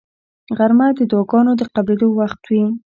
غرمه 0.57 0.87
د 0.97 0.99
دعاګانو 1.11 1.51
د 1.59 1.61
قبلېدو 1.75 2.07
وخت 2.19 2.41
وي 2.49 2.63